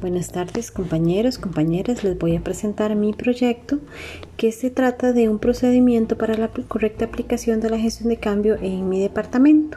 Buenas 0.00 0.30
tardes 0.30 0.70
compañeros, 0.70 1.38
compañeras. 1.38 2.04
Les 2.04 2.16
voy 2.16 2.36
a 2.36 2.40
presentar 2.40 2.94
mi 2.94 3.12
proyecto 3.12 3.80
que 4.36 4.52
se 4.52 4.70
trata 4.70 5.12
de 5.12 5.28
un 5.28 5.40
procedimiento 5.40 6.16
para 6.16 6.36
la 6.36 6.50
correcta 6.68 7.06
aplicación 7.06 7.58
de 7.58 7.68
la 7.68 7.80
gestión 7.80 8.08
de 8.08 8.16
cambio 8.16 8.56
en 8.62 8.88
mi 8.88 9.00
departamento. 9.00 9.76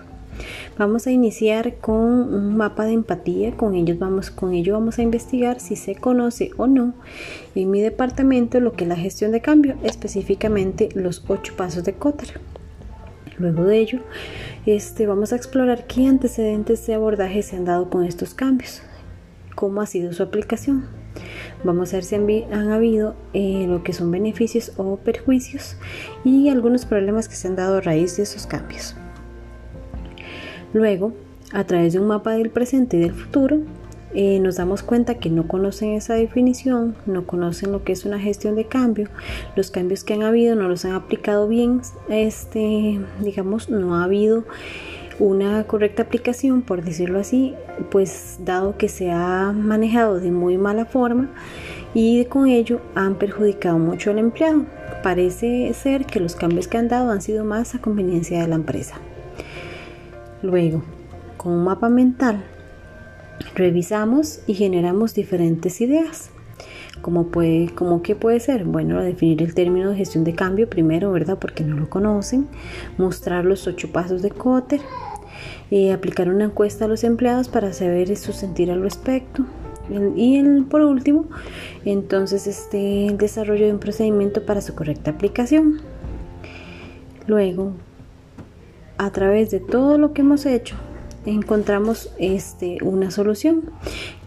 Vamos 0.78 1.08
a 1.08 1.12
iniciar 1.12 1.78
con 1.78 1.96
un 1.96 2.56
mapa 2.56 2.86
de 2.86 2.94
empatía, 2.94 3.58
con 3.58 3.74
ellos 3.74 3.98
vamos 3.98 4.30
con 4.30 4.54
ello 4.54 4.74
vamos 4.74 5.00
a 5.00 5.02
investigar 5.02 5.60
si 5.60 5.76
se 5.76 5.96
conoce 5.96 6.52
o 6.56 6.68
no 6.68 6.94
en 7.56 7.72
mi 7.72 7.82
departamento 7.82 8.60
lo 8.60 8.74
que 8.74 8.84
es 8.84 8.90
la 8.90 8.98
gestión 8.98 9.32
de 9.32 9.42
cambio, 9.42 9.76
específicamente 9.82 10.90
los 10.94 11.24
ocho 11.30 11.56
pasos 11.58 11.84
de 11.84 11.94
Kotter. 11.94 12.40
Luego 13.40 13.64
de 13.64 13.80
ello, 13.80 14.02
este, 14.68 15.08
vamos 15.08 15.34
a 15.34 15.36
explorar 15.36 15.88
qué 15.88 16.06
antecedentes 16.06 16.86
de 16.86 16.94
abordaje 16.94 17.42
se 17.42 17.56
han 17.56 17.66
dado 17.66 17.90
con 17.90 18.06
estos 18.06 18.36
cambios 18.36 18.84
cómo 19.62 19.82
ha 19.82 19.86
sido 19.86 20.12
su 20.12 20.24
aplicación. 20.24 20.86
Vamos 21.64 21.94
a 21.94 21.98
ver 21.98 22.04
si 22.04 22.16
han, 22.16 22.72
habido 22.72 23.14
eh, 23.34 23.68
lo 23.70 23.84
que 23.84 23.94
son 23.94 24.10
beneficios 24.10 24.72
o 24.78 24.98
perjuicios 24.98 25.78
y 26.24 26.50
algunos 26.50 26.86
problemas 26.86 27.30
que 27.30 27.36
se 27.36 27.48
han 27.48 27.56
dado 27.56 27.78
a 27.78 27.82
raíz 27.82 28.18
de 28.18 28.24
esos 28.24 28.48
cambios. 28.48 28.96
Luego, 30.74 31.14
a 31.54 31.64
través 31.66 31.94
de 31.94 32.00
un 32.00 32.08
mapa 32.08 32.32
del 32.32 32.50
presente 32.50 32.98
y 32.98 33.02
del 33.02 33.14
futuro, 33.14 33.60
eh, 34.16 34.40
nos 34.40 34.56
damos 34.56 34.82
cuenta 34.82 35.20
que 35.20 35.30
no 35.30 35.48
conocen 35.48 35.90
esa 35.90 36.16
definición, 36.16 36.96
no 37.06 37.28
conocen 37.28 37.72
lo 37.72 37.84
que 37.84 37.92
es 37.92 38.04
una 38.04 38.18
gestión 38.18 38.56
de 38.56 38.66
cambio, 38.66 39.10
los 39.56 39.70
cambios 39.70 40.04
que 40.04 40.16
han 40.16 40.24
habido 40.24 40.56
no 40.56 40.68
los 40.70 40.86
han 40.86 40.94
aplicado 40.94 41.48
bien, 41.48 41.82
este, 42.10 43.00
digamos, 43.20 43.70
no 43.70 43.96
ha 43.96 44.06
habido 44.06 44.44
una 45.22 45.66
correcta 45.66 46.02
aplicación, 46.02 46.64
por 46.64 46.84
decirlo 46.84 47.20
así, 47.20 47.54
pues 47.92 48.40
dado 48.44 48.76
que 48.78 48.90
se 48.90 49.12
ha 49.12 49.54
manejado 49.54 50.20
de 50.20 50.32
muy 50.32 50.58
mala 50.58 50.86
forma 50.86 51.30
y 51.94 52.26
con 52.26 52.48
ello 52.48 52.82
han 52.96 53.16
perjudicado 53.16 53.78
mucho 53.78 54.10
al 54.10 54.18
empleado. 54.18 54.66
Parece 55.04 55.72
ser 55.76 56.06
que 56.08 56.20
los 56.20 56.36
cambios 56.36 56.68
que 56.68 56.78
han 56.78 56.88
dado 56.88 57.12
han 57.12 57.22
sido 57.22 57.46
más 57.46 57.76
a 57.76 57.80
conveniencia 57.80 58.42
de 58.42 58.48
la 58.48 58.56
empresa. 58.56 58.96
Luego, 60.42 60.82
con 61.38 61.54
un 61.54 61.66
mapa 61.66 61.90
mental, 61.90 62.44
revisamos 63.54 64.40
y 64.48 64.56
generamos 64.56 65.14
diferentes 65.14 65.82
ideas. 65.82 66.32
¿Cómo, 67.02 67.28
puede, 67.28 67.70
¿Cómo 67.74 68.04
que 68.04 68.16
puede 68.16 68.40
ser? 68.40 68.64
Bueno, 68.66 69.02
definir 69.02 69.42
el 69.42 69.56
término 69.56 69.90
de 69.90 69.98
gestión 69.98 70.24
de 70.24 70.36
cambio 70.36 70.70
primero, 70.70 71.12
¿verdad? 71.12 71.38
Porque 71.40 71.64
no 71.64 71.76
lo 71.76 71.90
conocen. 71.90 72.48
Mostrar 72.98 73.44
los 73.44 73.66
ocho 73.68 73.92
pasos 73.92 74.22
de 74.22 74.30
Cotter. 74.30 74.82
Eh, 75.72 75.94
aplicar 75.94 76.28
una 76.28 76.44
encuesta 76.46 76.84
a 76.84 76.88
los 76.90 77.06
empleados 77.06 77.48
para 77.48 77.72
saber 77.72 78.16
su 78.18 78.34
sentir 78.34 78.72
al 78.72 78.82
respecto. 78.82 79.46
Y 80.16 80.38
el, 80.38 80.66
por 80.66 80.82
último, 80.82 81.26
entonces 81.86 82.46
este 82.46 83.16
desarrollo 83.18 83.66
de 83.66 83.74
un 83.74 83.80
procedimiento 83.80 84.46
para 84.46 84.62
su 84.62 84.76
correcta 84.76 85.12
aplicación. 85.12 85.80
Luego, 87.26 87.72
a 88.98 89.12
través 89.12 89.50
de 89.50 89.60
todo 89.62 89.98
lo 89.98 90.14
que 90.14 90.22
hemos 90.22 90.46
hecho, 90.46 90.76
encontramos 91.26 92.10
este, 92.18 92.78
una 92.84 93.12
solución 93.12 93.70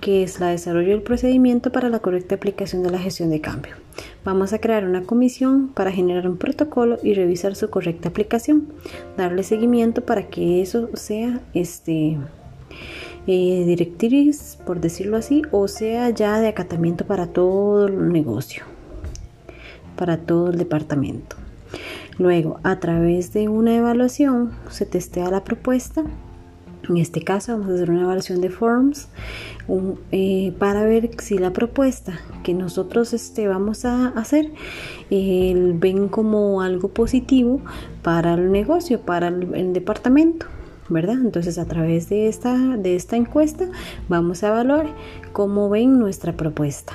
que 0.01 0.23
es 0.23 0.39
la 0.39 0.49
desarrollo 0.49 0.91
del 0.91 1.03
procedimiento 1.03 1.73
para 1.73 1.89
la 1.89 1.99
correcta 1.99 2.35
aplicación 2.35 2.83
de 2.83 2.91
la 2.91 2.99
gestión 2.99 3.31
de 3.31 3.41
cambio. 3.41 3.75
Vamos 4.25 4.53
a 4.53 4.59
crear 4.59 4.85
una 4.85 5.03
comisión 5.03 5.69
para 5.69 5.93
generar 5.93 6.29
un 6.29 6.37
protocolo 6.37 6.99
y 7.03 7.15
revisar 7.15 7.57
su 7.57 7.71
correcta 7.71 8.09
aplicación, 8.09 8.69
darle 9.17 9.43
seguimiento 9.43 10.03
para 10.03 10.29
que 10.29 10.63
eso 10.63 10.89
sea 10.95 11.41
este 11.53 12.19
eh, 13.27 13.65
directriz, 13.67 14.59
por 14.65 14.81
decirlo 14.81 15.17
así, 15.17 15.43
o 15.51 15.69
sea 15.69 16.11
ya 16.11 16.41
de 16.41 16.49
acatamiento 16.49 17.07
para 17.07 17.27
todo 17.27 17.87
el 17.87 18.13
negocio, 18.13 18.65
para 19.97 20.19
todo 20.19 20.51
el 20.51 20.59
departamento. 20.59 21.37
Luego, 22.19 22.61
a 22.63 22.79
través 22.79 23.33
de 23.33 23.49
una 23.49 23.75
evaluación, 23.75 24.53
se 24.71 24.87
testea 24.87 25.31
la 25.31 25.43
propuesta 25.43 26.05
en 26.89 26.99
este 26.99 27.23
caso 27.23 27.53
vamos 27.53 27.71
a 27.71 27.75
hacer 27.75 27.91
una 27.91 28.03
evaluación 28.03 28.41
de 28.41 28.51
forms 28.51 29.09
eh, 30.13 30.53
para 30.59 30.85
ver 30.85 31.11
si 31.19 31.39
la 31.39 31.53
propuesta 31.53 32.21
que 32.43 32.55
nosotros 32.55 33.13
este, 33.13 33.49
vamos 33.49 33.85
a 33.85 34.09
hacer 34.09 34.53
ven 35.11 36.09
como 36.09 36.63
algo 36.63 36.89
positivo 36.89 37.61
para 38.03 38.35
el 38.35 38.51
negocio, 38.51 39.01
para 39.01 39.29
el, 39.29 39.73
departamento. 39.73 40.47
¿verdad? 40.91 41.17
Entonces 41.17 41.57
a 41.57 41.65
través 41.65 42.11
de 42.11 42.29
esta, 42.29 42.77
de 42.77 42.95
esta 42.95 43.17
encuesta 43.17 43.71
vamos 44.11 44.45
a 44.45 44.49
evaluar 44.49 44.87
cómo 45.33 45.71
ven 45.71 45.99
nuestra 45.99 46.35
propuesta. 46.35 46.95